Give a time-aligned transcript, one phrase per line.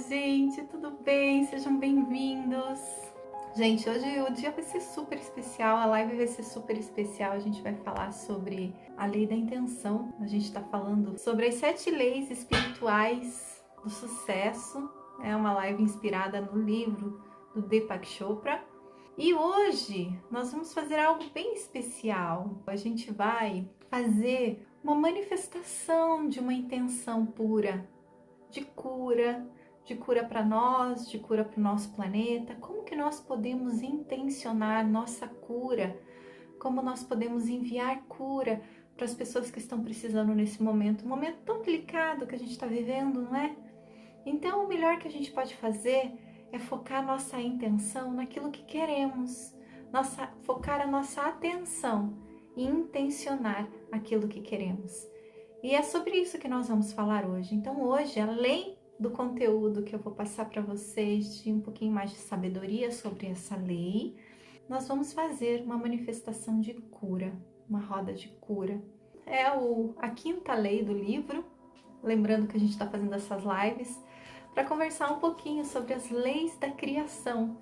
[0.00, 1.44] Gente, tudo bem?
[1.44, 2.80] Sejam bem-vindos.
[3.54, 7.32] Gente, hoje o dia vai ser super especial, a live vai ser super especial.
[7.32, 10.10] A gente vai falar sobre a lei da intenção.
[10.18, 14.90] A gente está falando sobre as sete leis espirituais do sucesso.
[15.22, 17.22] É uma live inspirada no livro
[17.54, 18.64] do Deepak Chopra.
[19.18, 22.62] E hoje nós vamos fazer algo bem especial.
[22.66, 27.86] A gente vai fazer uma manifestação de uma intenção pura
[28.52, 29.44] de cura,
[29.84, 32.54] de cura para nós, de cura para o nosso planeta.
[32.54, 36.00] Como que nós podemos intencionar nossa cura?
[36.58, 38.62] Como nós podemos enviar cura
[38.96, 42.52] para as pessoas que estão precisando nesse momento, um momento tão delicado que a gente
[42.52, 43.56] está vivendo, não é?
[44.24, 46.12] Então, o melhor que a gente pode fazer
[46.52, 49.52] é focar nossa intenção naquilo que queremos,
[49.92, 52.16] nossa, focar a nossa atenção
[52.56, 54.92] e intencionar aquilo que queremos.
[55.62, 57.54] E é sobre isso que nós vamos falar hoje.
[57.54, 62.12] Então, hoje, além do conteúdo que eu vou passar para vocês de um pouquinho mais
[62.12, 64.16] de sabedoria sobre essa lei,
[64.68, 67.32] nós vamos fazer uma manifestação de cura,
[67.68, 68.80] uma roda de cura.
[69.26, 71.44] É o, a quinta lei do livro,
[72.00, 74.00] lembrando que a gente está fazendo essas lives
[74.54, 77.58] para conversar um pouquinho sobre as leis da criação,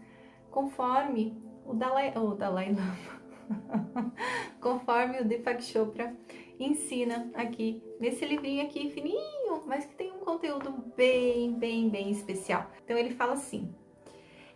[0.51, 4.13] conforme o Dalai, o Dalai Lama,
[4.61, 6.15] conforme o Deepak Chopra
[6.59, 12.71] ensina aqui nesse livrinho aqui fininho, mas que tem conteúdo bem, bem, bem especial.
[12.85, 13.75] Então ele fala assim: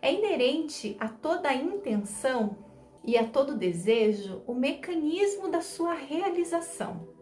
[0.01, 2.57] é inerente a toda a intenção
[3.03, 7.13] e a todo desejo o mecanismo da sua realização.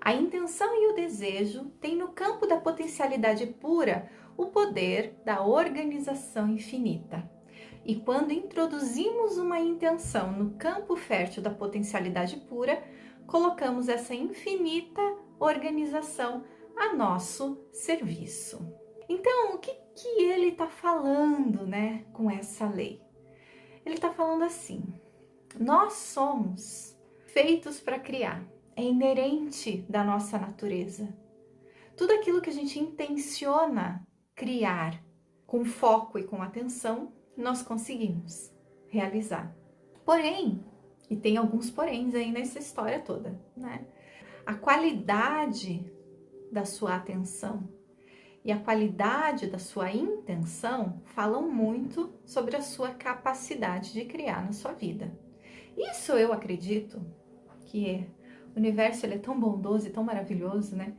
[0.00, 6.48] A intenção e o desejo têm no campo da potencialidade pura o poder da organização
[6.48, 7.28] infinita.
[7.84, 12.82] E quando introduzimos uma intenção no campo fértil da potencialidade pura,
[13.26, 15.00] colocamos essa infinita
[15.38, 16.44] organização
[16.76, 18.72] a nosso serviço.
[19.08, 23.00] Então, o que, que ele está falando né, com essa lei?
[23.84, 24.82] Ele está falando assim:
[25.58, 28.44] nós somos feitos para criar,
[28.74, 31.16] é inerente da nossa natureza.
[31.96, 35.02] Tudo aquilo que a gente intenciona criar
[35.46, 38.52] com foco e com atenção, nós conseguimos
[38.88, 39.54] realizar.
[40.04, 40.62] Porém,
[41.08, 43.86] e tem alguns poréns aí nessa história toda, né?
[44.44, 45.90] A qualidade
[46.50, 47.68] da sua atenção
[48.46, 54.52] e a qualidade da sua intenção falam muito sobre a sua capacidade de criar na
[54.52, 55.12] sua vida.
[55.76, 57.04] Isso eu acredito
[57.62, 58.06] que
[58.54, 60.94] o universo ele é tão bondoso e tão maravilhoso, né?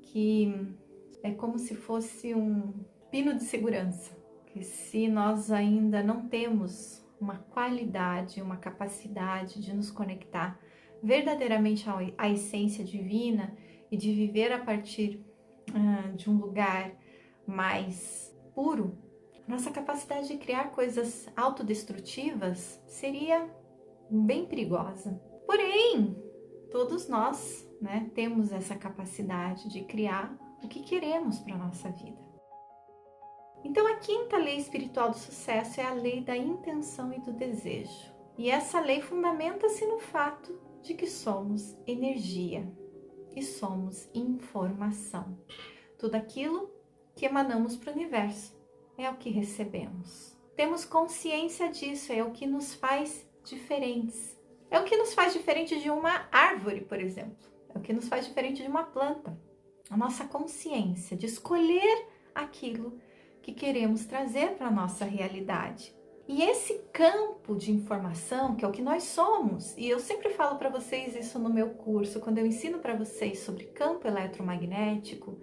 [0.00, 0.74] Que
[1.22, 2.72] é como se fosse um
[3.10, 4.16] pino de segurança.
[4.46, 10.58] Que se nós ainda não temos uma qualidade, uma capacidade de nos conectar
[11.02, 11.84] verdadeiramente
[12.16, 13.54] à essência divina
[13.90, 15.24] e de viver a partir
[15.70, 16.92] uh, de um lugar
[17.46, 18.98] mais puro,
[19.46, 23.48] nossa capacidade de criar coisas autodestrutivas seria
[24.10, 25.20] bem perigosa.
[25.46, 26.16] Porém,
[26.70, 32.26] todos nós né, temos essa capacidade de criar o que queremos para a nossa vida.
[33.64, 38.14] Então, a quinta lei espiritual do sucesso é a lei da intenção e do desejo.
[38.36, 42.66] E essa lei fundamenta-se no fato de que somos energia
[43.36, 45.38] e somos informação.
[45.98, 46.70] Tudo aquilo
[47.14, 48.56] que emanamos para o universo
[48.96, 50.36] é o que recebemos.
[50.56, 54.34] Temos consciência disso, é o que nos faz diferentes.
[54.70, 57.46] É o que nos faz diferente de uma árvore, por exemplo.
[57.74, 59.38] É o que nos faz diferente de uma planta.
[59.90, 62.98] A nossa consciência de escolher aquilo
[63.42, 65.94] que queremos trazer para a nossa realidade.
[66.28, 70.58] E esse campo de informação, que é o que nós somos, e eu sempre falo
[70.58, 75.38] para vocês isso no meu curso, quando eu ensino para vocês sobre campo eletromagnético,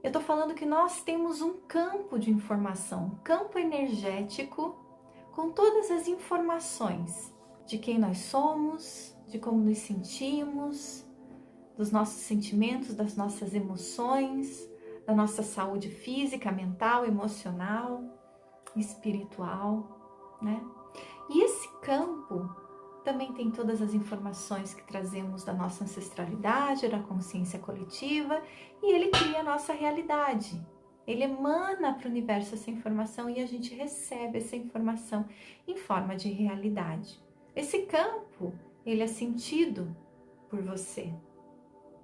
[0.00, 4.76] eu estou falando que nós temos um campo de informação, um campo energético
[5.32, 7.34] com todas as informações
[7.66, 11.04] de quem nós somos, de como nos sentimos,
[11.76, 14.68] dos nossos sentimentos, das nossas emoções,
[15.04, 18.17] da nossa saúde física, mental, emocional,
[18.80, 20.62] espiritual, né?
[21.30, 22.48] E esse campo
[23.04, 28.42] também tem todas as informações que trazemos da nossa ancestralidade, da consciência coletiva,
[28.82, 30.60] e ele cria a nossa realidade.
[31.06, 35.26] Ele emana para o universo essa informação e a gente recebe essa informação
[35.66, 37.18] em forma de realidade.
[37.56, 38.52] Esse campo,
[38.84, 39.96] ele é sentido
[40.50, 41.10] por você.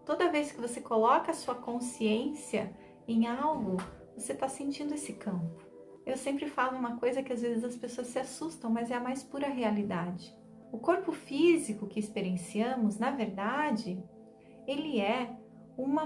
[0.06, 2.74] Toda vez que você coloca a sua consciência
[3.06, 3.76] em algo,
[4.16, 5.73] você está sentindo esse campo.
[6.06, 9.00] Eu sempre falo uma coisa que às vezes as pessoas se assustam, mas é a
[9.00, 10.34] mais pura realidade.
[10.70, 14.02] O corpo físico que experienciamos, na verdade,
[14.66, 15.34] ele é
[15.76, 16.04] uma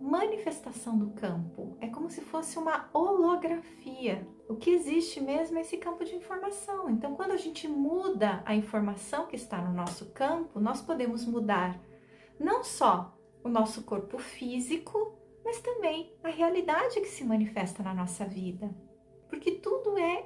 [0.00, 4.26] manifestação do campo, é como se fosse uma holografia.
[4.48, 6.90] O que existe mesmo é esse campo de informação.
[6.90, 11.80] Então, quando a gente muda a informação que está no nosso campo, nós podemos mudar
[12.38, 18.24] não só o nosso corpo físico, mas também a realidade que se manifesta na nossa
[18.24, 18.70] vida.
[19.34, 20.22] Porque tudo é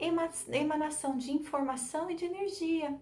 [0.53, 2.95] emanação de informação e de energia.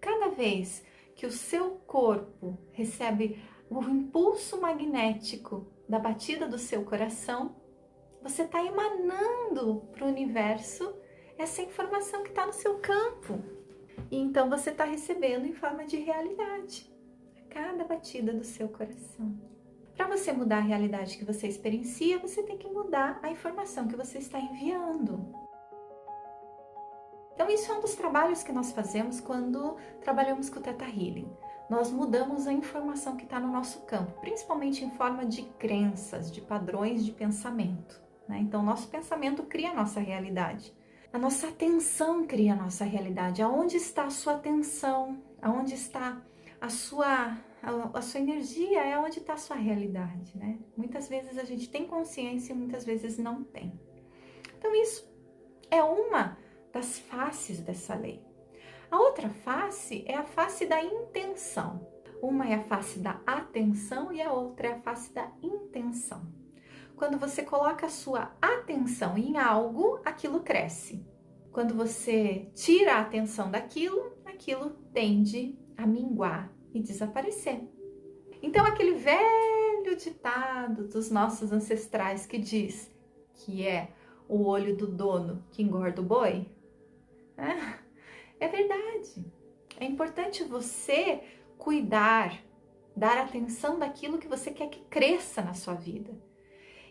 [0.00, 0.82] Cada vez
[1.14, 7.56] que o seu corpo recebe o impulso magnético da batida do seu coração,
[8.22, 10.94] você está emanando para o universo
[11.36, 13.38] essa informação que está no seu campo.
[14.10, 16.90] E então você está recebendo em forma de realidade
[17.36, 19.38] a cada batida do seu coração.
[19.94, 23.94] Para você mudar a realidade que você experiencia, você tem que mudar a informação que
[23.94, 25.49] você está enviando.
[27.40, 31.26] Então, isso é um dos trabalhos que nós fazemos quando trabalhamos com o Teta Healing
[31.70, 36.40] nós mudamos a informação que está no nosso campo, principalmente em forma de crenças, de
[36.40, 38.02] padrões de pensamento.
[38.28, 38.40] Né?
[38.40, 40.74] Então, nosso pensamento cria a nossa realidade.
[41.12, 43.40] A nossa atenção cria a nossa realidade.
[43.40, 45.22] Aonde está a sua atenção?
[45.40, 46.20] Aonde está
[46.60, 48.84] a sua, a, a sua energia?
[48.84, 50.58] É onde está a sua realidade, né?
[50.76, 53.80] Muitas vezes a gente tem consciência e muitas vezes não tem.
[54.58, 55.08] Então, isso
[55.70, 56.36] é uma
[56.72, 58.24] das faces dessa lei.
[58.90, 61.86] A outra face é a face da intenção.
[62.20, 66.26] Uma é a face da atenção e a outra é a face da intenção.
[66.96, 71.06] Quando você coloca a sua atenção em algo, aquilo cresce.
[71.50, 77.62] Quando você tira a atenção daquilo, aquilo tende a minguar e desaparecer.
[78.42, 82.90] Então, aquele velho ditado dos nossos ancestrais que diz
[83.34, 83.92] que é
[84.28, 86.48] o olho do dono que engorda o boi,
[87.40, 87.78] né?
[88.38, 89.24] É verdade.
[89.78, 91.22] É importante você
[91.58, 92.42] cuidar,
[92.96, 96.10] dar atenção daquilo que você quer que cresça na sua vida.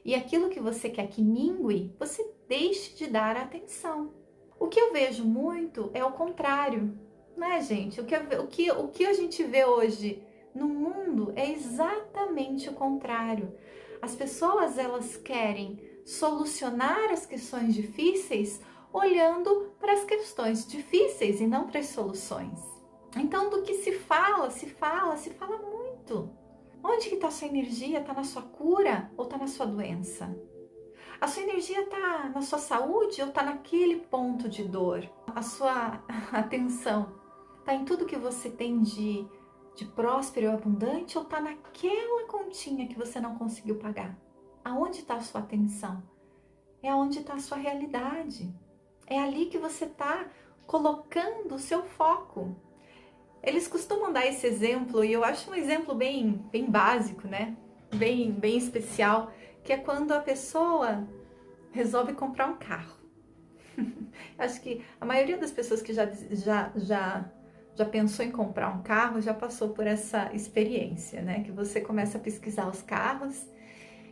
[0.04, 4.13] E aquilo que você quer que mingue, você deixe de dar atenção.
[4.60, 6.98] O que eu vejo muito é o contrário,
[7.38, 8.02] né, gente?
[8.02, 10.24] O que, o que, o que a gente vê hoje
[10.54, 13.54] no mundo é exatamente o contrário.
[14.02, 18.60] As pessoas elas querem solucionar as questões difíceis
[18.91, 22.59] olhando para as questões difíceis e não para as soluções.
[23.15, 26.30] Então, do que se fala, se fala, se fala muito.
[26.83, 28.00] Onde que está a sua energia?
[28.00, 30.36] Está na sua cura ou está na sua doença?
[31.19, 35.09] A sua energia está na sua saúde ou está naquele ponto de dor?
[35.35, 36.01] A sua
[36.31, 37.13] atenção
[37.59, 39.27] está em tudo que você tem de,
[39.75, 44.18] de próspero e abundante ou está naquela continha que você não conseguiu pagar?
[44.63, 46.01] Aonde está a sua atenção?
[46.81, 48.53] É aonde está a sua realidade.
[49.09, 50.27] É ali que você está
[50.67, 52.56] colocando o seu foco.
[53.41, 57.57] Eles costumam dar esse exemplo e eu acho um exemplo bem, bem básico, né?
[57.95, 59.31] Bem, bem especial,
[59.63, 61.07] que é quando a pessoa
[61.71, 63.00] resolve comprar um carro.
[64.38, 67.25] acho que a maioria das pessoas que já, já, já,
[67.73, 71.41] já pensou em comprar um carro já passou por essa experiência, né?
[71.44, 73.47] Que você começa a pesquisar os carros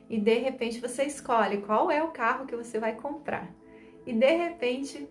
[0.09, 3.47] e de repente você escolhe qual é o carro que você vai comprar
[4.07, 5.07] e de repente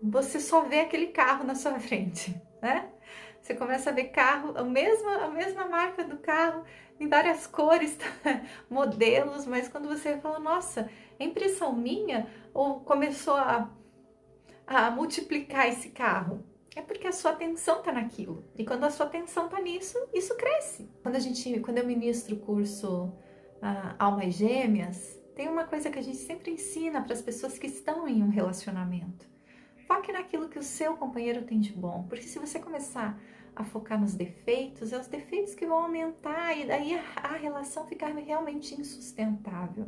[0.00, 2.90] você só vê aquele carro na sua frente, né?
[3.40, 6.64] Você começa a ver carro, a mesma, a mesma marca do carro,
[7.00, 7.96] em várias cores,
[8.68, 13.70] modelos, mas quando você fala, nossa, é impressão minha ou começou a,
[14.66, 16.44] a multiplicar esse carro?
[16.74, 18.44] É porque a sua atenção está naquilo.
[18.54, 20.90] E quando a sua atenção está nisso, isso cresce.
[21.02, 23.04] Quando a gente, quando eu ministro o curso
[23.62, 27.66] uh, Almas Gêmeas, tem uma coisa que a gente sempre ensina para as pessoas que
[27.66, 29.28] estão em um relacionamento.
[29.86, 33.20] Foque naquilo que o seu companheiro tem de bom, porque se você começar
[33.54, 38.08] a focar nos defeitos, é os defeitos que vão aumentar e daí a relação ficar
[38.14, 39.86] realmente insustentável.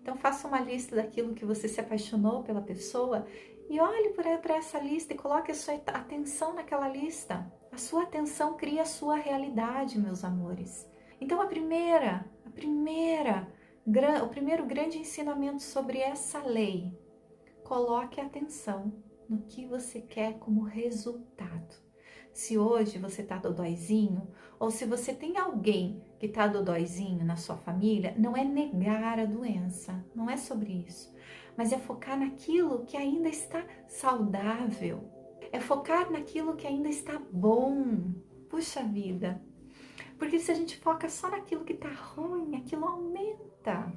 [0.00, 3.26] Então faça uma lista daquilo que você se apaixonou pela pessoa
[3.68, 7.52] e olhe para essa lista e coloque a sua atenção naquela lista.
[7.72, 10.88] A sua atenção cria a sua realidade, meus amores.
[11.20, 13.48] Então a primeira, a primeira
[14.24, 16.92] o primeiro grande ensinamento sobre essa lei.
[17.62, 18.92] Coloque atenção
[19.28, 21.76] no que você quer como resultado.
[22.32, 24.26] Se hoje você está dodóizinho,
[24.58, 29.24] ou se você tem alguém que está dodóizinho na sua família, não é negar a
[29.24, 31.14] doença, não é sobre isso,
[31.56, 35.08] mas é focar naquilo que ainda está saudável,
[35.52, 38.12] é focar naquilo que ainda está bom.
[38.48, 39.40] Puxa vida,
[40.18, 43.92] porque se a gente foca só naquilo que está ruim, aquilo aumenta.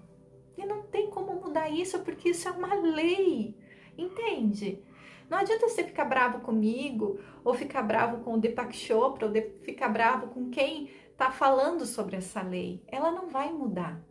[0.57, 3.55] E não tem como mudar isso, porque isso é uma lei.
[3.97, 4.83] Entende?
[5.29, 9.89] Não adianta você ficar bravo comigo, ou ficar bravo com o Deepak Chopra, ou ficar
[9.89, 12.83] bravo com quem está falando sobre essa lei.
[12.88, 14.01] Ela não vai mudar.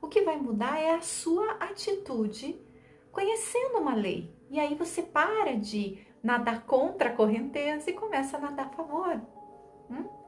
[0.00, 2.58] O que vai mudar é a sua atitude
[3.12, 4.34] conhecendo uma lei.
[4.50, 9.20] E aí você para de nadar contra a correnteza e começa a nadar a favor.
[9.90, 10.19] Hum?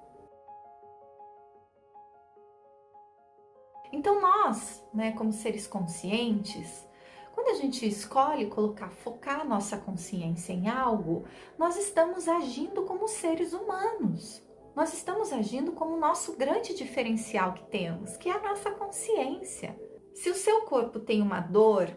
[3.92, 6.88] Então nós, né, como seres conscientes,
[7.32, 11.24] quando a gente escolhe colocar, focar a nossa consciência em algo,
[11.58, 14.42] nós estamos agindo como seres humanos.
[14.74, 19.78] Nós estamos agindo como o nosso grande diferencial que temos, que é a nossa consciência.
[20.14, 21.90] Se o seu corpo tem uma dor,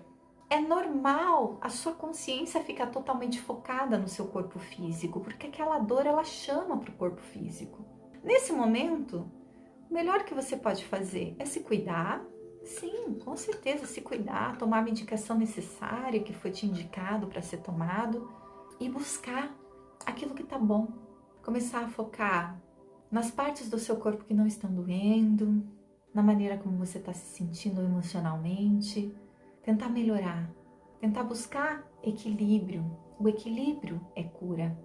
[0.49, 6.05] é normal a sua consciência ficar totalmente focada no seu corpo físico, porque aquela dor
[6.05, 7.85] ela chama para o corpo físico.
[8.23, 9.29] Nesse momento,
[9.89, 12.25] o melhor que você pode fazer é se cuidar.
[12.63, 17.57] Sim, com certeza, se cuidar, tomar a medicação necessária que foi te indicado para ser
[17.57, 18.29] tomado
[18.79, 19.55] e buscar
[20.05, 20.87] aquilo que tá bom.
[21.43, 22.59] Começar a focar
[23.11, 25.63] nas partes do seu corpo que não estão doendo,
[26.13, 29.15] na maneira como você está se sentindo emocionalmente
[29.65, 30.53] tentar melhorar,
[30.99, 32.85] tentar buscar equilíbrio.
[33.19, 34.77] O equilíbrio é cura.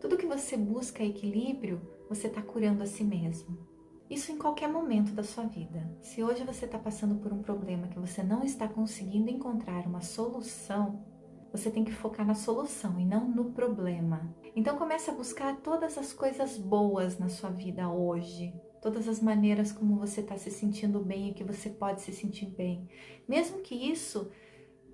[0.00, 3.67] Tudo que você busca equilíbrio, você está curando a si mesmo.
[4.10, 5.86] Isso em qualquer momento da sua vida.
[6.00, 10.00] Se hoje você está passando por um problema que você não está conseguindo encontrar uma
[10.00, 11.04] solução,
[11.52, 14.34] você tem que focar na solução e não no problema.
[14.56, 19.72] Então comece a buscar todas as coisas boas na sua vida hoje, todas as maneiras
[19.72, 22.88] como você está se sentindo bem e que você pode se sentir bem.
[23.28, 24.30] Mesmo que isso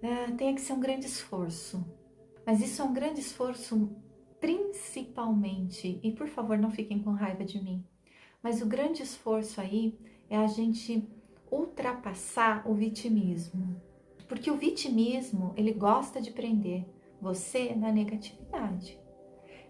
[0.03, 1.85] é, tenha que ser um grande esforço.
[2.45, 3.91] Mas isso é um grande esforço
[4.41, 7.83] principalmente, e por favor não fiquem com raiva de mim,
[8.45, 9.99] mas o grande esforço aí
[10.29, 11.09] é a gente
[11.51, 13.81] ultrapassar o vitimismo.
[14.29, 16.85] Porque o vitimismo, ele gosta de prender
[17.19, 19.01] você na negatividade.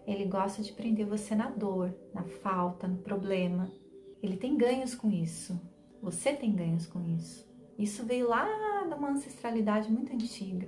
[0.05, 3.71] Ele gosta de prender você na dor, na falta, no problema.
[4.21, 5.57] Ele tem ganhos com isso.
[6.01, 7.49] Você tem ganhos com isso.
[7.79, 8.45] Isso veio lá
[8.87, 10.67] de uma ancestralidade muito antiga.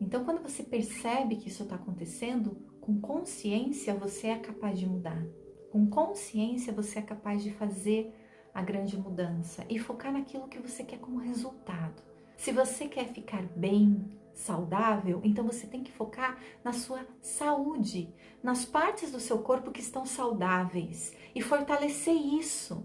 [0.00, 5.20] Então, quando você percebe que isso está acontecendo, com consciência você é capaz de mudar.
[5.70, 8.12] Com consciência você é capaz de fazer
[8.52, 12.02] a grande mudança e focar naquilo que você quer como resultado.
[12.36, 18.12] Se você quer ficar bem, saudável, então você tem que focar na sua saúde,
[18.42, 22.84] nas partes do seu corpo que estão saudáveis e fortalecer isso.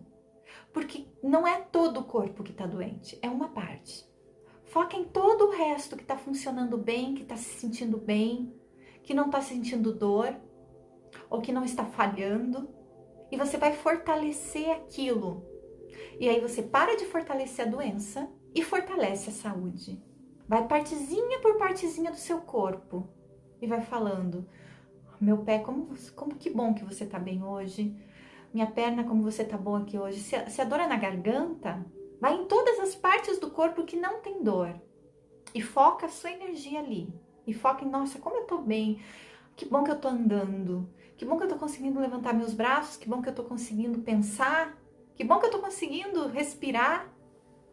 [0.74, 4.06] Porque não é todo o corpo que está doente, é uma parte.
[4.66, 8.54] Foca em todo o resto que está funcionando bem, que está se sentindo bem,
[9.02, 10.36] que não está sentindo dor
[11.30, 12.70] ou que não está falhando.
[13.32, 15.46] E você vai fortalecer aquilo.
[16.20, 20.02] E aí você para de fortalecer a doença e fortalece a saúde.
[20.48, 23.10] Vai partezinha por partezinha do seu corpo
[23.62, 24.48] e vai falando:
[25.20, 27.96] Meu pé, como, como que bom que você tá bem hoje.
[28.54, 30.20] Minha perna, como você tá boa aqui hoje.
[30.20, 31.86] Se se a dor é na garganta,
[32.22, 34.74] vai em todas as partes do corpo que não tem dor
[35.54, 37.14] e foca a sua energia ali.
[37.48, 39.02] E foca em: Nossa, como eu tô bem.
[39.56, 40.90] Que bom que eu tô andando.
[41.18, 42.98] Que bom que eu tô conseguindo levantar meus braços.
[42.98, 44.78] Que bom que eu tô conseguindo pensar.
[45.16, 47.16] Que bom que eu tô conseguindo respirar.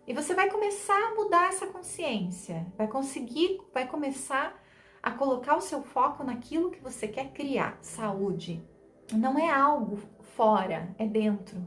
[0.06, 4.60] E você vai começar a mudar essa consciência, vai conseguir, vai começar
[5.00, 8.66] a colocar o seu foco naquilo que você quer criar, saúde.
[9.12, 10.00] Não é algo
[10.36, 11.64] fora, é dentro.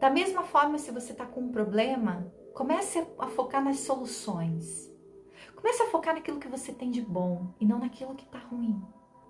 [0.00, 4.92] Da mesma forma, se você está com um problema, comece a focar nas soluções.
[5.56, 8.80] Comece a focar naquilo que você tem de bom e não naquilo que está ruim.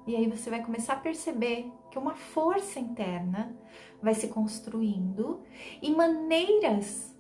[0.07, 3.57] E aí você vai começar a perceber que uma força interna
[4.03, 5.43] vai se construindo
[5.81, 7.17] e maneiras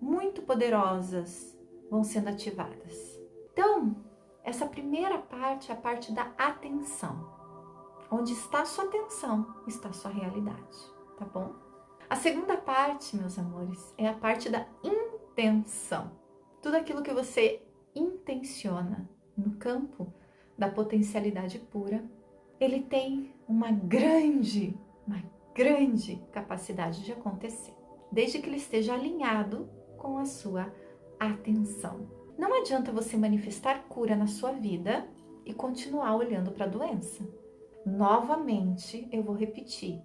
[0.00, 1.56] muito poderosas
[1.90, 3.18] vão sendo ativadas.
[3.52, 3.96] Então,
[4.42, 7.36] essa primeira parte é a parte da atenção.
[8.10, 10.78] Onde está a sua atenção, está a sua realidade,
[11.18, 11.54] tá bom?
[12.08, 16.12] A segunda parte, meus amores, é a parte da intenção.
[16.62, 17.62] Tudo aquilo que você
[17.94, 20.10] intenciona no campo
[20.58, 22.04] da potencialidade pura,
[22.58, 25.22] ele tem uma grande, uma
[25.54, 27.74] grande capacidade de acontecer,
[28.10, 30.72] desde que ele esteja alinhado com a sua
[31.18, 32.08] atenção.
[32.36, 35.08] Não adianta você manifestar cura na sua vida
[35.44, 37.26] e continuar olhando para a doença.
[37.86, 40.00] Novamente, eu vou repetir: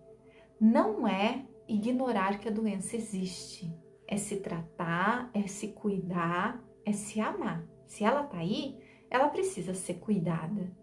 [0.59, 3.71] não é ignorar que a doença existe,
[4.07, 7.63] é se tratar, é se cuidar, é se amar.
[7.85, 8.77] Se ela tá aí,
[9.13, 10.75] ela precisa ser cuidada.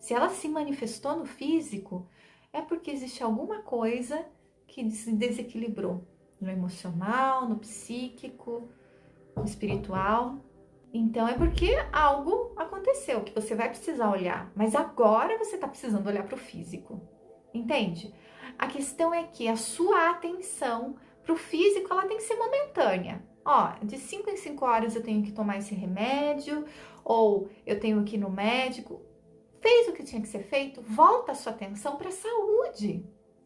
[0.00, 2.08] Se ela se manifestou no físico,
[2.52, 4.26] é porque existe alguma coisa
[4.66, 6.04] que se desequilibrou
[6.40, 8.68] no emocional, no psíquico,
[9.36, 10.44] no espiritual.
[10.92, 16.08] Então é porque algo aconteceu que você vai precisar olhar, mas agora você está precisando
[16.08, 17.00] olhar para o físico,
[17.54, 18.12] entende?
[18.58, 23.24] A questão é que a sua atenção para o físico ela tem que ser momentânea.
[23.44, 26.64] Ó, de 5 em 5 horas eu tenho que tomar esse remédio,
[27.04, 29.00] ou eu tenho que ir no médico.
[29.60, 33.04] Fez o que tinha que ser feito, volta a sua atenção para a saúde,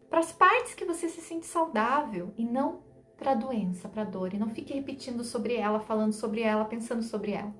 [0.09, 2.83] para as partes que você se sente saudável e não
[3.17, 4.35] para a doença, para a dor.
[4.35, 7.55] E não fique repetindo sobre ela, falando sobre ela, pensando sobre ela.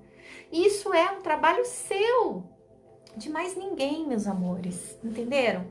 [0.51, 2.43] Isso é um trabalho seu,
[3.15, 5.67] de mais ninguém, meus amores, entenderam?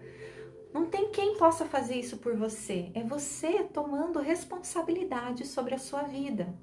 [0.72, 2.90] Não tem quem possa fazer isso por você.
[2.94, 6.54] É você tomando responsabilidade sobre a sua vida.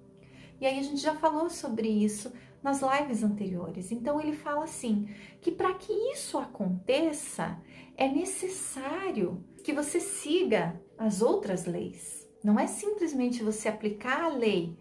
[0.60, 2.32] E aí a gente já falou sobre isso
[2.62, 3.92] nas lives anteriores.
[3.92, 5.10] Então ele fala assim,
[5.42, 7.60] que para que isso aconteça,
[7.98, 12.30] é necessário que você siga as outras leis.
[12.44, 14.78] Não é simplesmente você aplicar a lei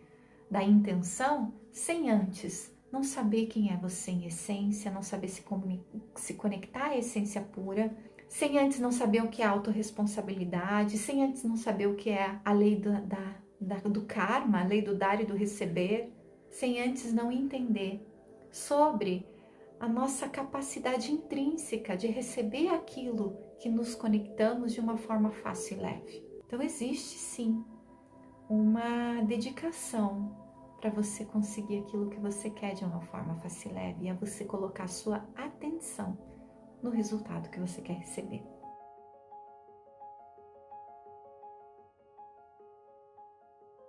[0.50, 5.42] da intenção sem antes não saber quem é você em essência, não saber se,
[6.16, 7.96] se conectar à essência pura,
[8.32, 12.40] sem antes não saber o que é autorresponsabilidade, sem antes não saber o que é
[12.42, 13.02] a lei da,
[13.60, 16.10] da, do karma, a lei do dar e do receber,
[16.48, 18.00] sem antes não entender
[18.50, 19.26] sobre
[19.78, 25.80] a nossa capacidade intrínseca de receber aquilo que nos conectamos de uma forma fácil e
[25.80, 26.26] leve.
[26.46, 27.62] Então, existe sim
[28.48, 30.34] uma dedicação
[30.80, 34.42] para você conseguir aquilo que você quer de uma forma fácil e leve, é você
[34.46, 36.31] colocar sua atenção
[36.82, 38.42] no resultado que você quer receber.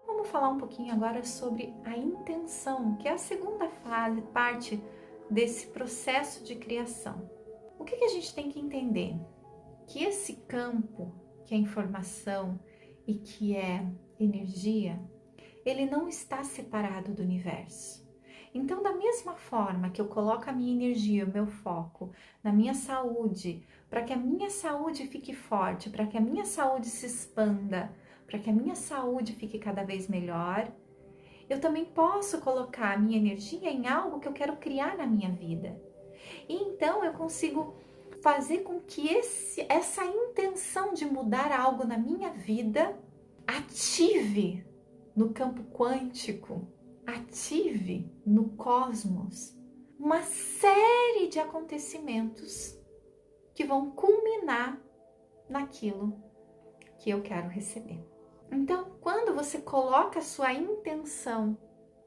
[0.06, 4.82] Vamos falar um pouquinho agora sobre a intenção, que é a segunda fase, parte
[5.30, 7.30] desse processo de criação.
[7.80, 9.16] O que, que a gente tem que entender?
[9.88, 11.14] Que esse campo,
[11.46, 12.60] que é informação
[13.06, 13.86] e que é
[14.20, 15.02] energia,
[15.66, 18.03] ele não está separado do universo.
[18.54, 22.12] Então, da mesma forma que eu coloco a minha energia, o meu foco
[22.44, 26.88] na minha saúde, para que a minha saúde fique forte, para que a minha saúde
[26.88, 27.92] se expanda,
[28.28, 30.72] para que a minha saúde fique cada vez melhor,
[31.50, 35.30] eu também posso colocar a minha energia em algo que eu quero criar na minha
[35.32, 35.80] vida.
[36.48, 37.76] E então eu consigo
[38.22, 42.98] fazer com que esse, essa intenção de mudar algo na minha vida
[43.46, 44.66] ative
[45.16, 46.66] no campo quântico,
[47.06, 49.58] ative no cosmos
[50.00, 52.78] uma série de acontecimentos
[53.54, 54.82] que vão culminar
[55.50, 56.22] naquilo
[57.00, 58.04] que eu quero receber.
[58.52, 61.58] Então, quando você coloca sua intenção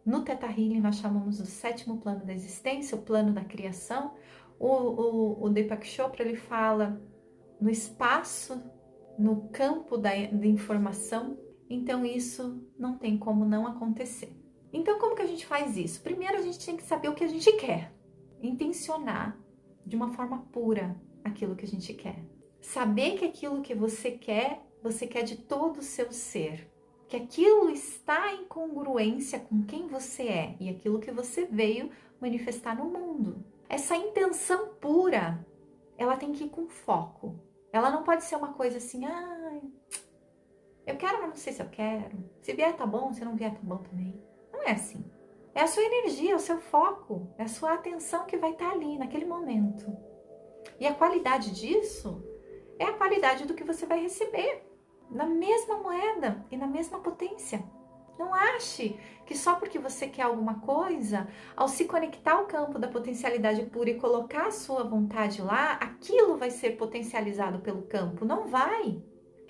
[0.05, 4.15] no Teta Healing, nós chamamos do sétimo plano da existência, o plano da criação.
[4.59, 7.01] O, o, o Deepak Chopra ele fala
[7.61, 8.63] no espaço,
[9.19, 14.46] no campo da, da informação, então isso não tem como não acontecer.
[14.77, 16.03] Então como que a gente faz isso?
[16.03, 17.91] Primeiro a gente tem que saber o que a gente quer,
[18.43, 19.35] intencionar
[19.87, 22.23] de uma forma pura aquilo que a gente quer.
[22.61, 26.71] Saber que aquilo que você quer, você quer de todo o seu ser,
[27.09, 32.77] que aquilo está em congruência com quem você é e aquilo que você veio manifestar
[32.77, 33.43] no mundo.
[33.71, 35.43] Essa intenção pura,
[35.97, 37.41] ela tem que ir com foco.
[37.73, 39.59] Ela não pode ser uma coisa assim, ah,
[40.87, 42.19] eu quero, mas não sei se eu quero.
[42.43, 43.11] Se vier, tá bom.
[43.15, 44.36] Se não vier, tá bom também.
[44.57, 45.05] Não é assim.
[45.55, 48.71] É a sua energia, é o seu foco, é a sua atenção que vai estar
[48.71, 49.95] ali naquele momento.
[50.81, 52.23] E a qualidade disso
[52.79, 54.67] é a qualidade do que você vai receber
[55.11, 57.63] na mesma moeda e na mesma potência.
[58.19, 62.89] Não ache que só porque você quer alguma coisa, ao se conectar ao campo da
[62.89, 68.25] potencialidade pura e colocar a sua vontade lá, aquilo vai ser potencializado pelo campo.
[68.25, 69.03] Não vai.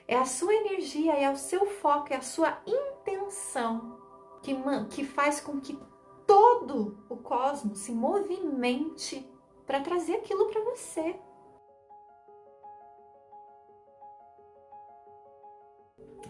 [0.08, 3.95] É a sua energia, é o seu foco, é a sua intenção
[4.46, 4.54] que,
[4.90, 5.76] que faz com que
[6.24, 9.28] todo o cosmos se movimente
[9.66, 11.18] para trazer aquilo para você.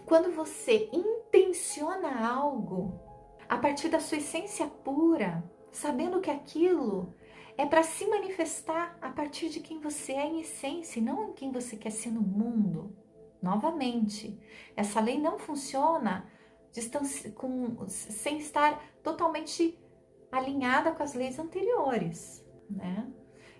[0.07, 2.99] Quando você intenciona algo
[3.47, 7.13] a partir da sua essência pura, sabendo que aquilo
[7.55, 11.33] é para se manifestar a partir de quem você é em essência, e não em
[11.33, 12.95] quem você quer ser no mundo.
[13.41, 14.39] Novamente,
[14.75, 16.31] essa lei não funciona
[17.35, 19.77] com, sem estar totalmente
[20.31, 23.11] alinhada com as leis anteriores, né?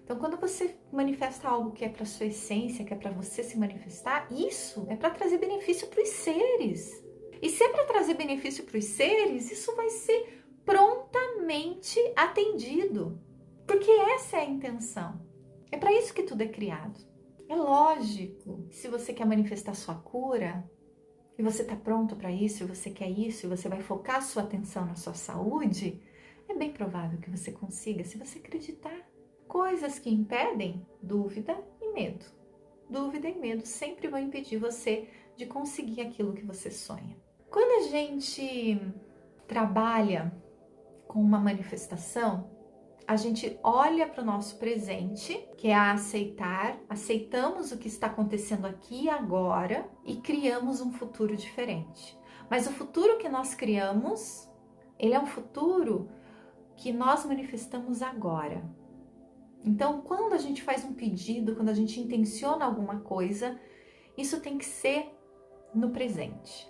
[0.03, 3.57] Então, quando você manifesta algo que é para sua essência, que é para você se
[3.57, 7.03] manifestar, isso é para trazer benefício para os seres.
[7.41, 13.21] E se é para trazer benefício para os seres, isso vai ser prontamente atendido,
[13.65, 15.25] porque essa é a intenção.
[15.71, 16.99] É para isso que tudo é criado.
[17.49, 20.69] É lógico, se você quer manifestar sua cura,
[21.37, 24.43] e você está pronto para isso, e você quer isso, e você vai focar sua
[24.43, 26.01] atenção na sua saúde,
[26.49, 28.97] é bem provável que você consiga, se você acreditar.
[29.47, 32.25] Coisas que impedem dúvida e medo.
[32.89, 37.15] Dúvida e medo sempre vão impedir você de conseguir aquilo que você sonha.
[37.49, 38.79] Quando a gente
[39.47, 40.33] trabalha
[41.07, 42.49] com uma manifestação,
[43.07, 48.07] a gente olha para o nosso presente, que é a aceitar, aceitamos o que está
[48.07, 52.19] acontecendo aqui e agora e criamos um futuro diferente.
[52.49, 54.51] Mas o futuro que nós criamos,
[54.99, 56.09] ele é um futuro
[56.75, 58.61] que nós manifestamos agora.
[59.63, 63.57] Então, quando a gente faz um pedido, quando a gente intenciona alguma coisa,
[64.17, 65.09] isso tem que ser
[65.73, 66.69] no presente.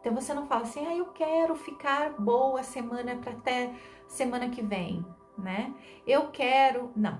[0.00, 3.74] Então você não fala assim, ah, eu quero ficar boa semana para até
[4.08, 5.04] semana que vem
[5.38, 5.74] né?
[6.06, 7.18] Eu quero, não.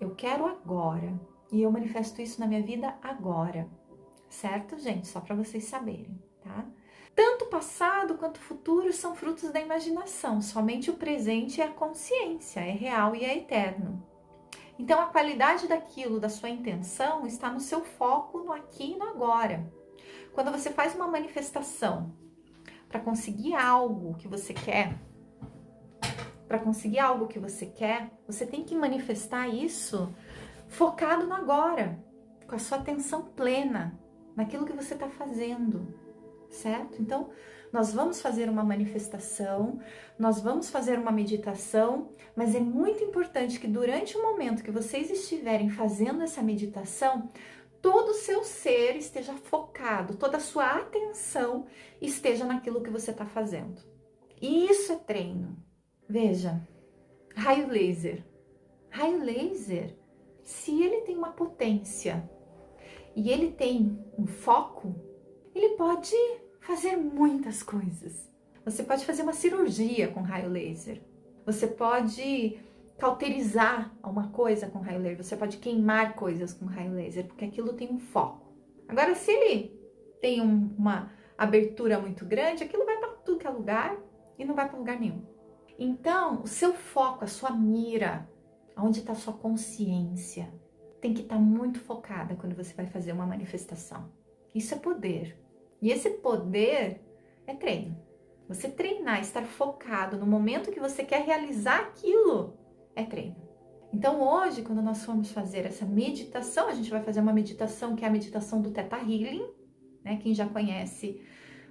[0.00, 1.12] Eu quero agora.
[1.50, 3.68] E eu manifesto isso na minha vida agora.
[4.28, 5.06] Certo, gente?
[5.06, 6.66] Só para vocês saberem, tá?
[7.14, 10.42] Tanto passado quanto futuro são frutos da imaginação.
[10.42, 14.04] Somente o presente é a consciência, é real e é eterno.
[14.78, 19.04] Então a qualidade daquilo, da sua intenção, está no seu foco no aqui e no
[19.04, 19.72] agora.
[20.34, 22.12] Quando você faz uma manifestação
[22.86, 24.98] para conseguir algo que você quer,
[26.48, 30.14] para conseguir algo que você quer, você tem que manifestar isso
[30.68, 31.98] focado no agora,
[32.46, 33.98] com a sua atenção plena
[34.34, 35.94] naquilo que você está fazendo,
[36.50, 37.00] certo?
[37.00, 37.30] Então,
[37.72, 39.80] nós vamos fazer uma manifestação,
[40.18, 45.10] nós vamos fazer uma meditação, mas é muito importante que durante o momento que vocês
[45.10, 47.30] estiverem fazendo essa meditação,
[47.82, 51.66] todo o seu ser esteja focado, toda a sua atenção
[52.00, 53.82] esteja naquilo que você está fazendo.
[54.40, 55.56] E isso é treino.
[56.08, 56.60] Veja,
[57.34, 58.24] raio laser.
[58.90, 59.94] Raio laser,
[60.42, 62.30] se ele tem uma potência
[63.14, 64.94] e ele tem um foco,
[65.54, 66.14] ele pode
[66.60, 68.30] fazer muitas coisas.
[68.64, 71.02] Você pode fazer uma cirurgia com raio laser.
[71.44, 72.58] Você pode
[72.98, 75.24] cauterizar uma coisa com raio laser.
[75.24, 78.54] Você pode queimar coisas com raio laser, porque aquilo tem um foco.
[78.88, 79.80] Agora, se ele
[80.20, 83.96] tem um, uma abertura muito grande, aquilo vai para tudo que é lugar
[84.38, 85.35] e não vai para lugar nenhum.
[85.78, 88.28] Então, o seu foco, a sua mira,
[88.76, 90.52] onde está a sua consciência,
[91.00, 94.10] tem que estar tá muito focada quando você vai fazer uma manifestação.
[94.54, 95.38] Isso é poder.
[95.82, 97.02] E esse poder
[97.46, 97.96] é treino.
[98.48, 102.56] Você treinar, estar focado no momento que você quer realizar aquilo,
[102.94, 103.36] é treino.
[103.92, 108.04] Então, hoje, quando nós formos fazer essa meditação, a gente vai fazer uma meditação que
[108.04, 109.46] é a meditação do Theta Healing,
[110.04, 110.16] né?
[110.16, 111.20] Quem já conhece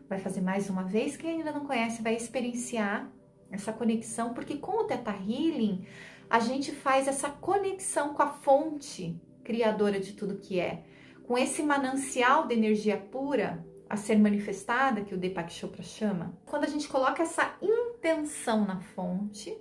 [0.07, 3.11] vai fazer mais uma vez, quem ainda não conhece vai experienciar
[3.55, 5.85] essa conexão, porque com o Teta Healing
[6.29, 10.83] a gente faz essa conexão com a fonte criadora de tudo que é,
[11.23, 16.37] com esse manancial de energia pura a ser manifestada que o Deepak Chopra chama.
[16.45, 19.55] Quando a gente coloca essa intenção na fonte,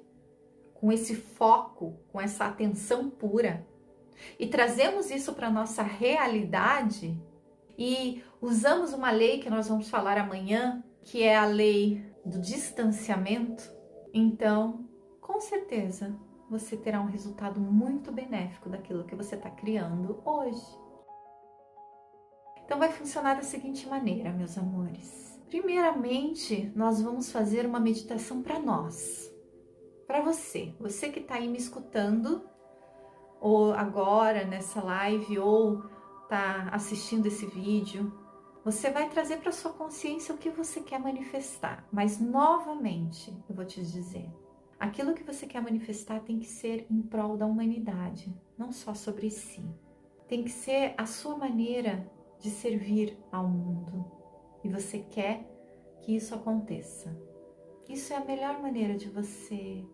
[0.72, 3.66] com esse foco, com essa atenção pura,
[4.38, 7.18] e trazemos isso para nossa realidade
[7.78, 13.73] e usamos uma lei que nós vamos falar amanhã, que é a lei do distanciamento,
[14.14, 14.88] então,
[15.20, 16.16] com certeza,
[16.48, 20.64] você terá um resultado muito benéfico daquilo que você está criando hoje.
[22.64, 25.42] Então, vai funcionar da seguinte maneira, meus amores.
[25.48, 29.29] Primeiramente, nós vamos fazer uma meditação para nós,
[30.07, 32.48] para você, você que está aí me escutando,
[33.40, 35.83] ou agora nessa live, ou
[36.22, 38.12] está assistindo esse vídeo,
[38.64, 41.87] você vai trazer para sua consciência o que você quer manifestar.
[41.92, 44.27] Mas novamente, eu vou te dizer,
[44.81, 49.29] aquilo que você quer manifestar tem que ser em prol da humanidade, não só sobre
[49.31, 49.62] si.
[50.27, 54.11] Tem que ser a sua maneira de servir ao mundo.
[54.64, 55.46] E você quer
[56.00, 57.14] que isso aconteça.
[57.87, 59.85] Isso é a melhor maneira de você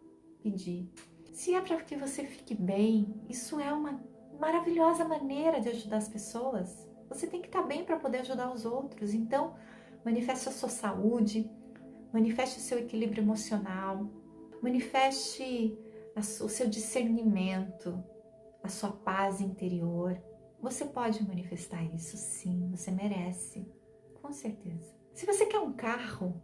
[0.40, 0.88] pedir.
[1.32, 4.00] Se é para que você fique bem, isso é uma
[4.38, 6.88] maravilhosa maneira de ajudar as pessoas.
[7.10, 9.12] Você tem que estar tá bem para poder ajudar os outros.
[9.12, 9.54] Então,
[10.04, 11.50] manifeste a sua saúde,
[12.12, 14.08] manifeste o seu equilíbrio emocional,
[14.62, 15.76] manifeste
[16.16, 18.02] o seu discernimento,
[18.62, 20.18] a sua paz interior.
[20.60, 23.66] Você pode manifestar isso sim, você merece,
[24.22, 24.94] com certeza.
[25.12, 26.40] Se você quer um carro,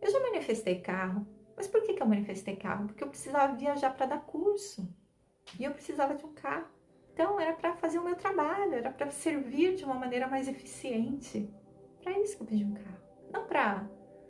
[0.00, 2.86] eu já manifestei carro, mas por que, que eu manifestei carro?
[2.86, 4.88] Porque eu precisava viajar para dar curso
[5.58, 6.79] e eu precisava de um carro.
[7.12, 11.52] Então, era para fazer o meu trabalho, era para servir de uma maneira mais eficiente.
[12.02, 13.00] Para isso que eu pedi um carro.
[13.32, 13.88] Não para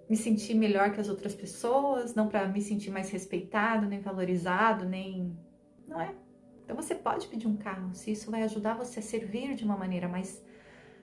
[0.09, 4.85] me sentir melhor que as outras pessoas, não para me sentir mais respeitado, nem valorizado,
[4.85, 5.39] nem.
[5.87, 6.15] Não é?
[6.65, 9.77] Então, você pode pedir um carro se isso vai ajudar você a servir de uma
[9.77, 10.45] maneira mais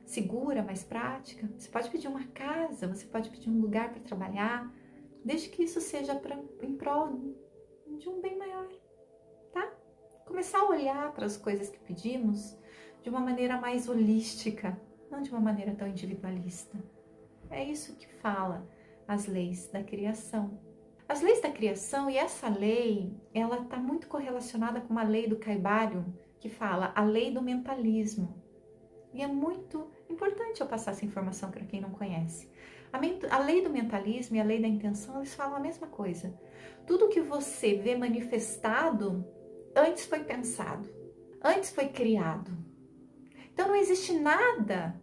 [0.05, 1.49] segura, mais prática.
[1.57, 4.73] Você pode pedir uma casa, você pode pedir um lugar para trabalhar,
[5.23, 7.33] desde que isso seja pra, em prol
[7.97, 8.67] de um bem maior
[10.27, 12.55] começar a olhar para as coisas que pedimos
[13.01, 16.77] de uma maneira mais holística, não de uma maneira tão individualista.
[17.49, 18.67] É isso que fala
[19.07, 20.59] as leis da criação.
[21.07, 25.37] As leis da criação e essa lei, ela está muito correlacionada com uma lei do
[25.37, 26.03] Caibalion
[26.39, 28.43] que fala a lei do mentalismo.
[29.13, 32.49] E é muito importante eu passar essa informação para quem não conhece.
[32.91, 36.37] A, lei do mentalismo e a lei da intenção, eles falam a mesma coisa.
[36.85, 39.25] Tudo que você vê manifestado
[39.77, 40.89] antes foi pensado,
[41.43, 42.51] antes foi criado.
[43.53, 44.99] Então não existe nada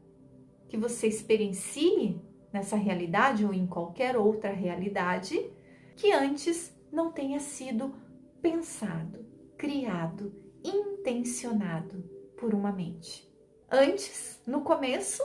[0.68, 2.20] que você experiencie
[2.52, 5.50] nessa realidade ou em qualquer outra realidade
[5.96, 7.94] que antes não tenha sido
[8.42, 9.24] pensado,
[9.56, 12.02] criado, intencionado
[12.37, 13.32] por uma mente.
[13.70, 15.22] Antes, no começo,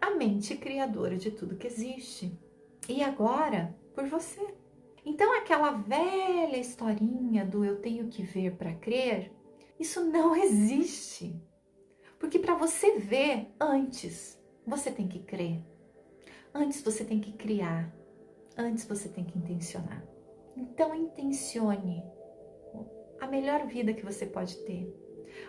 [0.00, 2.36] a mente criadora de tudo que existe.
[2.88, 4.61] E agora, por você.
[5.04, 9.32] Então, aquela velha historinha do eu tenho que ver para crer,
[9.78, 11.40] isso não existe.
[12.18, 15.60] Porque para você ver antes, você tem que crer.
[16.54, 17.92] Antes você tem que criar.
[18.56, 20.04] Antes você tem que intencionar.
[20.56, 22.04] Então, intencione
[23.20, 24.92] a melhor vida que você pode ter,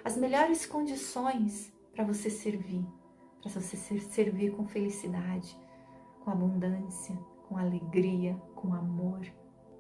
[0.04, 2.86] as melhores condições para você servir,
[3.42, 5.58] para você servir com felicidade,
[6.24, 7.16] com abundância,
[7.48, 9.22] com alegria, com amor.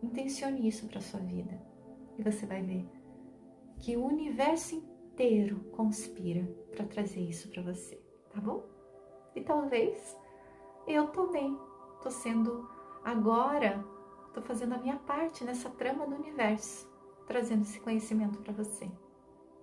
[0.03, 1.57] Intencione isso para sua vida
[2.17, 2.85] e você vai ver
[3.79, 6.43] que o universo inteiro conspira
[6.75, 7.95] para trazer isso para você,
[8.29, 8.65] tá bom?
[9.33, 10.17] E talvez
[10.85, 11.57] eu também
[12.01, 12.69] tô sendo
[13.01, 13.81] agora,
[14.33, 16.85] tô fazendo a minha parte nessa trama do universo,
[17.25, 18.91] trazendo esse conhecimento para você,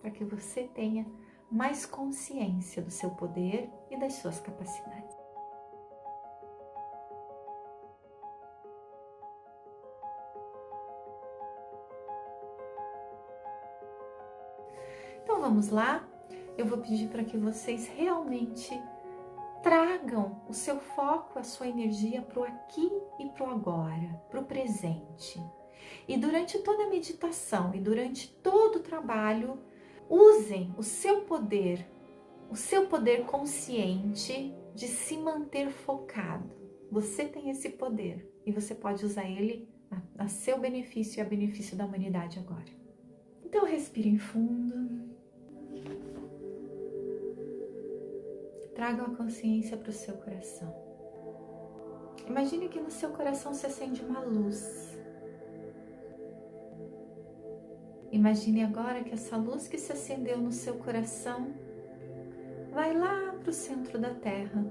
[0.00, 1.06] para que você tenha
[1.50, 4.99] mais consciência do seu poder e das suas capacidades.
[15.50, 16.08] Vamos lá,
[16.56, 18.70] eu vou pedir para que vocês realmente
[19.64, 24.40] tragam o seu foco, a sua energia para o aqui e para o agora, para
[24.40, 25.42] o presente.
[26.06, 29.58] E durante toda a meditação e durante todo o trabalho,
[30.10, 31.88] Usem o seu poder,
[32.50, 36.50] o seu poder consciente de se manter focado.
[36.90, 41.24] Você tem esse poder e você pode usar ele a, a seu benefício e a
[41.24, 42.72] benefício da humanidade agora.
[43.44, 45.09] Então respire fundo.
[48.80, 50.74] Traga a consciência para o seu coração.
[52.26, 54.96] Imagine que no seu coração se acende uma luz
[58.10, 61.48] Imagine agora que essa luz que se acendeu no seu coração
[62.72, 64.64] vai lá para o centro da Terra.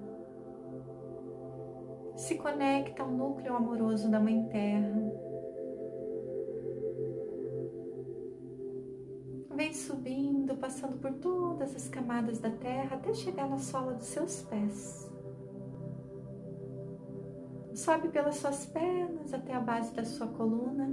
[2.16, 5.09] Se conecta ao núcleo amoroso da Mãe Terra.
[11.60, 15.12] Todas as camadas da Terra até chegar na sola dos seus pés.
[17.74, 20.90] Sobe pelas suas pernas até a base da sua coluna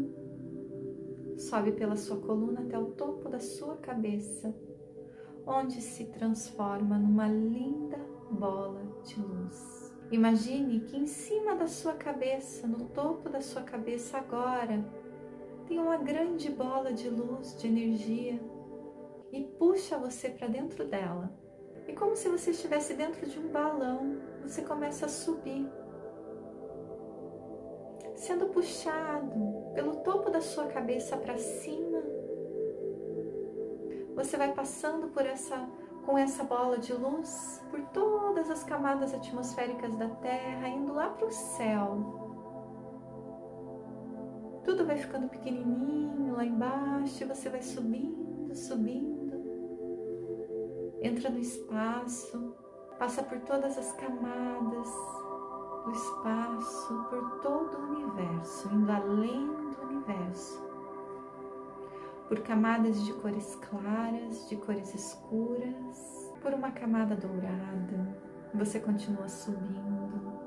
[1.38, 4.54] sobe pela sua coluna até o topo da sua cabeça,
[5.46, 7.98] onde se transforma numa linda
[8.30, 9.94] bola de luz.
[10.10, 14.82] Imagine que em cima da sua cabeça, no topo da sua cabeça agora,
[15.66, 18.40] tem uma grande bola de luz, de energia,
[19.36, 21.30] e puxa você para dentro dela.
[21.86, 25.70] E como se você estivesse dentro de um balão, você começa a subir
[28.16, 32.02] sendo puxado pelo topo da sua cabeça para cima.
[34.14, 35.68] Você vai passando por essa
[36.06, 41.26] com essa bola de luz por todas as camadas atmosféricas da Terra, indo lá para
[41.26, 42.26] o céu.
[44.64, 49.15] Tudo vai ficando pequenininho lá embaixo e você vai subindo, subindo.
[51.06, 52.52] Entra no espaço,
[52.98, 54.88] passa por todas as camadas,
[55.86, 60.60] o espaço, por todo o universo, indo além do universo,
[62.26, 68.18] por camadas de cores claras, de cores escuras, por uma camada dourada.
[68.54, 70.40] Você continua subindo.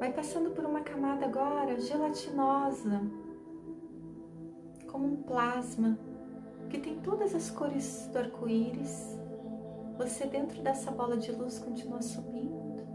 [0.00, 3.00] Vai passando por uma camada agora gelatinosa,
[4.88, 5.96] como um plasma
[6.68, 9.16] que tem todas as cores do arco-íris
[9.96, 12.86] você dentro dessa bola de luz continua subindo.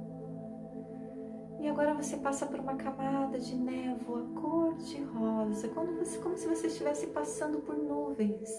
[1.59, 6.37] E agora você passa por uma camada de névoa cor de rosa, como, você, como
[6.37, 8.49] se você estivesse passando por nuvens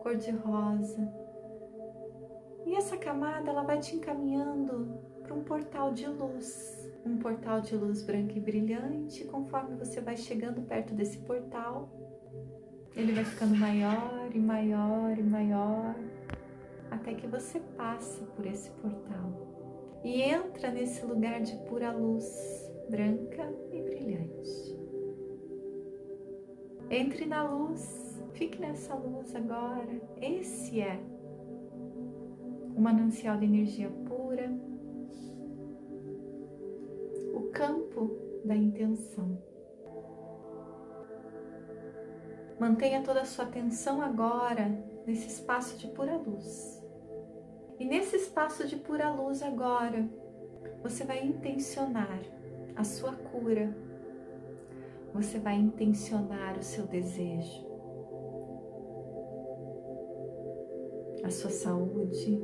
[0.00, 1.12] cor de rosa.
[2.66, 7.76] E essa camada ela vai te encaminhando para um portal de luz, um portal de
[7.76, 9.24] luz branca e brilhante.
[9.24, 11.88] Conforme você vai chegando perto desse portal,
[12.96, 15.94] ele vai ficando maior e maior e maior
[16.90, 19.52] até que você passe por esse portal.
[20.04, 24.78] e entra nesse lugar de pura luz branca e brilhante.
[26.90, 30.00] Entre na luz, fique nessa luz agora.
[30.20, 31.00] Esse é
[32.76, 34.52] o manancial de energia pura,
[37.32, 38.10] o campo
[38.44, 39.38] da intenção.
[42.58, 44.68] Mantenha toda a sua atenção agora
[45.06, 46.82] nesse espaço de pura luz.
[47.78, 50.08] E nesse espaço de pura luz agora,
[50.82, 52.20] você vai intencionar
[52.76, 53.76] a sua cura.
[55.12, 57.64] Você vai intencionar o seu desejo,
[61.22, 62.42] a sua saúde,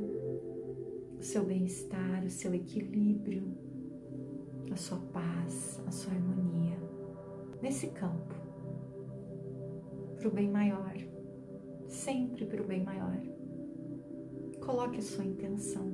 [1.19, 3.55] o seu bem-estar, o seu equilíbrio,
[4.71, 6.77] a sua paz, a sua harmonia.
[7.61, 8.40] Nesse campo,
[10.21, 10.93] para o bem maior,
[11.87, 13.17] sempre para o bem maior.
[14.63, 15.91] Coloque a sua intenção.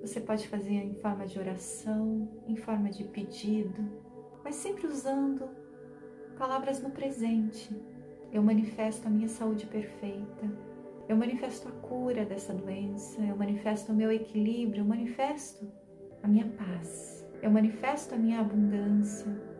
[0.00, 3.82] Você pode fazer em forma de oração, em forma de pedido,
[4.42, 5.46] mas sempre usando
[6.38, 7.70] palavras no presente.
[8.32, 10.50] Eu manifesto a minha saúde perfeita.
[11.06, 13.20] Eu manifesto a cura dessa doença.
[13.20, 14.80] Eu manifesto o meu equilíbrio.
[14.80, 15.70] Eu manifesto
[16.22, 17.28] a minha paz.
[17.42, 19.51] Eu manifesto a minha abundância.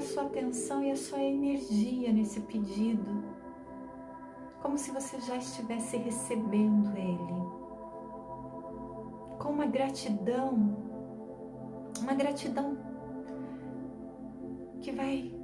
[0.00, 3.22] A sua atenção e a sua energia nesse pedido,
[4.62, 7.40] como se você já estivesse recebendo ele,
[9.38, 10.74] com uma gratidão,
[12.00, 12.78] uma gratidão
[14.80, 15.34] que vai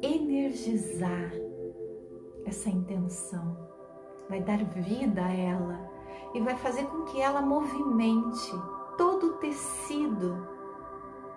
[0.00, 1.32] energizar
[2.44, 3.56] essa intenção,
[4.28, 5.90] vai dar vida a ela
[6.32, 8.52] e vai fazer com que ela movimente
[8.96, 10.46] todo o tecido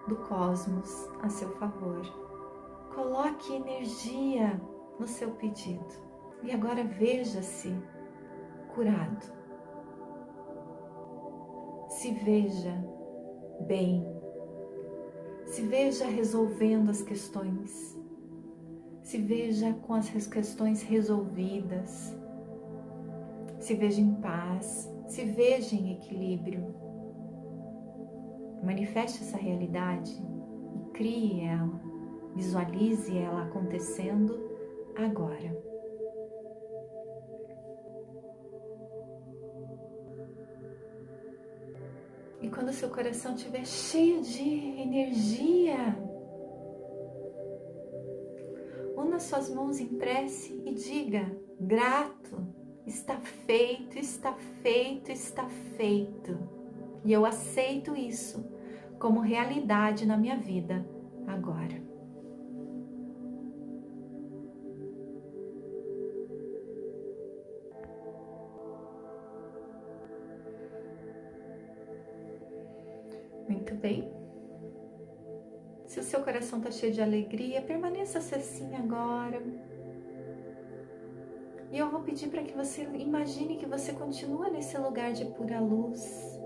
[0.08, 2.29] do cosmos a seu favor.
[2.94, 4.60] Coloque energia
[5.00, 6.10] no seu pedido.
[6.44, 7.76] E agora veja-se
[8.74, 9.26] curado.
[11.90, 12.74] Se veja
[13.62, 14.06] bem,
[15.46, 18.00] se veja resolvendo as questões,
[19.02, 22.16] se veja com as questões resolvidas,
[23.60, 26.76] se veja em paz, se veja em equilíbrio.
[28.64, 30.12] Manifeste essa realidade
[30.76, 31.82] e crie ela,
[32.40, 34.40] visualize ela acontecendo
[34.96, 35.62] agora.
[42.42, 44.42] E quando seu coração estiver cheio de
[44.80, 45.98] energia,
[48.96, 52.48] una suas mãos em prece e diga: grato,
[52.88, 56.40] está feito, está feito, está feito.
[57.04, 58.50] E eu aceito isso
[58.98, 60.86] como realidade na minha vida
[61.28, 61.89] agora.
[73.80, 74.12] Bem.
[75.86, 79.42] Se o seu coração está cheio de alegria, permaneça assim agora.
[81.72, 85.60] E eu vou pedir para que você imagine que você continua nesse lugar de pura
[85.60, 86.40] luz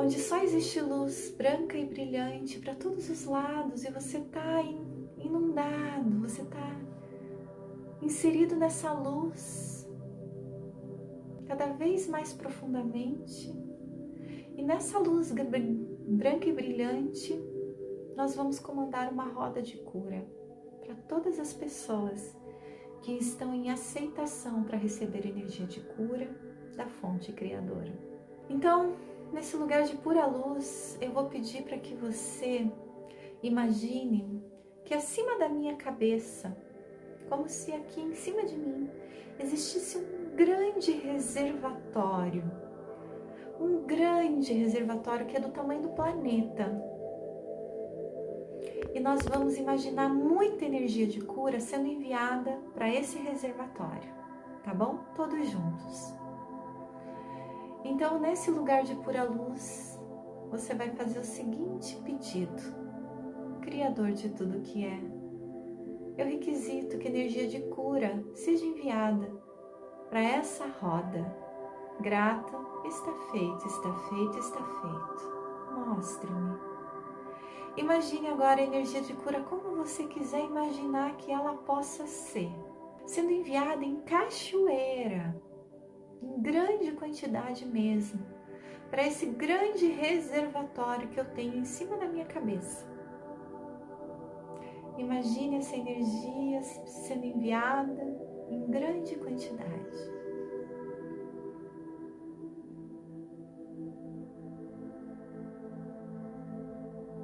[0.00, 4.62] onde só existe luz branca e brilhante para todos os lados e você está
[5.18, 6.80] inundado, você está
[8.00, 9.86] inserido nessa luz
[11.46, 13.52] cada vez mais profundamente.
[14.60, 17.32] E nessa luz branca e brilhante,
[18.14, 20.22] nós vamos comandar uma roda de cura
[20.84, 22.36] para todas as pessoas
[23.00, 26.28] que estão em aceitação para receber energia de cura
[26.76, 27.90] da fonte criadora.
[28.50, 28.96] Então,
[29.32, 32.70] nesse lugar de pura luz, eu vou pedir para que você
[33.42, 34.44] imagine
[34.84, 36.54] que acima da minha cabeça,
[37.30, 38.90] como se aqui em cima de mim
[39.38, 42.69] existisse um grande reservatório.
[43.60, 46.82] Um grande reservatório que é do tamanho do planeta.
[48.94, 54.10] E nós vamos imaginar muita energia de cura sendo enviada para esse reservatório,
[54.64, 54.98] tá bom?
[55.14, 56.14] Todos juntos.
[57.84, 59.98] Então, nesse lugar de pura luz,
[60.50, 62.62] você vai fazer o seguinte pedido:
[63.60, 65.00] Criador de tudo que é,
[66.18, 69.30] eu requisito que energia de cura seja enviada
[70.08, 71.49] para essa roda.
[72.00, 75.40] Grata, está feito, está feito, está feito.
[75.86, 76.58] Mostre-me.
[77.76, 82.50] Imagine agora a energia de cura como você quiser imaginar que ela possa ser,
[83.06, 85.40] sendo enviada em cachoeira
[86.22, 88.20] em grande quantidade mesmo,
[88.90, 92.86] para esse grande reservatório que eu tenho em cima da minha cabeça.
[94.98, 98.02] Imagine essa energia sendo enviada
[98.50, 100.19] em grande quantidade.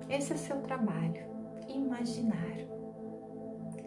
[0.09, 1.27] Esse é seu trabalho.
[1.69, 2.57] Imaginar,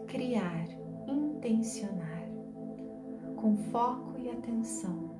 [0.08, 0.66] criar,
[1.08, 2.28] intencionar,
[3.38, 5.18] com foco e atenção.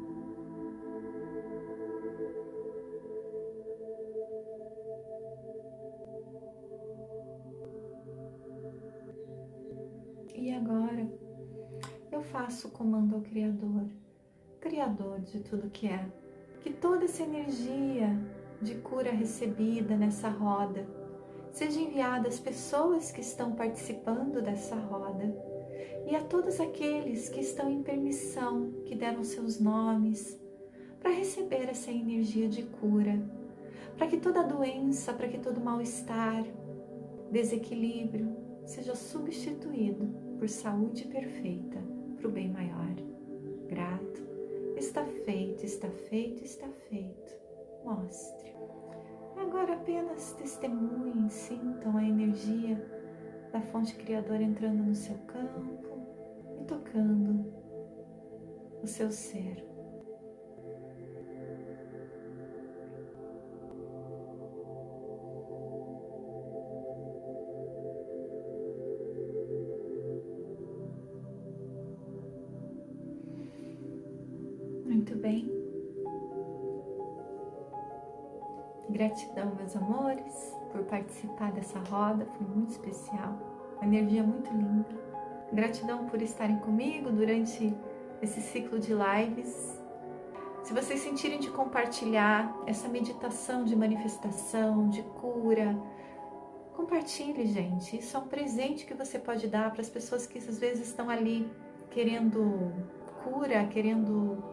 [10.36, 11.08] E agora
[12.12, 13.88] eu faço o comando ao Criador,
[14.60, 16.06] Criador de tudo que é,
[16.62, 18.10] que toda essa energia
[18.62, 20.86] de cura recebida nessa roda
[21.52, 25.36] seja enviada às pessoas que estão participando dessa roda
[26.10, 30.40] e a todos aqueles que estão em permissão, que deram seus nomes,
[31.00, 33.20] para receber essa energia de cura,
[33.98, 36.44] para que toda doença, para que todo mal-estar,
[37.32, 38.36] desequilíbrio
[38.66, 40.08] seja substituído
[40.38, 41.80] por saúde perfeita,
[42.18, 42.96] para o bem maior.
[43.68, 44.24] Grato,
[44.76, 47.39] está feito, está feito, está feito.
[47.84, 48.56] Mostre.
[49.36, 52.78] Agora apenas testemunhem, sintam a energia
[53.52, 55.98] da fonte criadora entrando no seu campo
[56.60, 57.54] e tocando
[58.82, 59.69] o seu ser.
[79.70, 83.38] Meus amores, por participar dessa roda, foi muito especial,
[83.76, 84.90] uma energia muito linda.
[85.52, 87.76] Gratidão por estarem comigo durante
[88.22, 89.80] esse ciclo de lives.
[90.64, 95.78] Se vocês sentirem de compartilhar essa meditação de manifestação, de cura,
[96.76, 97.98] compartilhe, gente.
[97.98, 101.10] Isso é um presente que você pode dar para as pessoas que às vezes estão
[101.10, 101.50] ali
[101.92, 102.72] querendo
[103.24, 104.44] cura, querendo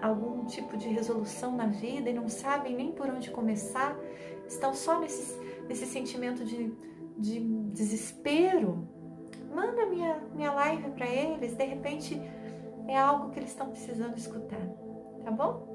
[0.00, 3.98] algum tipo de resolução na vida e não sabem nem por onde começar,
[4.46, 5.38] estão só nesse,
[5.68, 6.72] nesse sentimento de,
[7.16, 7.40] de
[7.72, 8.86] desespero,
[9.54, 12.20] manda minha, minha live para eles, de repente
[12.86, 14.66] é algo que eles estão precisando escutar,
[15.24, 15.72] tá bom?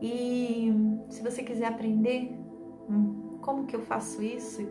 [0.00, 0.72] E
[1.08, 2.32] se você quiser aprender
[2.88, 4.66] hum, como que eu faço isso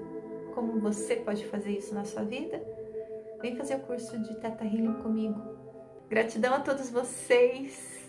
[0.53, 2.63] como você pode fazer isso na sua vida,
[3.41, 5.39] vem fazer o curso de Teta Healing comigo.
[6.13, 7.99] Gratidão a todos vocês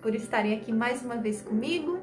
[0.00, 1.98] por estarem aqui mais uma vez comigo.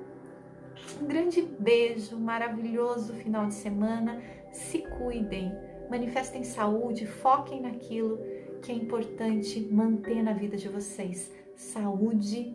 [1.01, 4.21] Um grande beijo, maravilhoso final de semana.
[4.51, 5.53] Se cuidem,
[5.89, 8.19] manifestem saúde, foquem naquilo
[8.61, 12.53] que é importante manter na vida de vocês: saúde,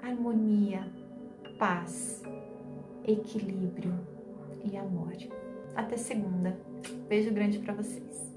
[0.00, 0.84] harmonia,
[1.60, 2.24] paz,
[3.06, 3.94] equilíbrio
[4.64, 5.12] e amor.
[5.76, 6.58] Até segunda.
[7.08, 8.32] Beijo grande para vocês.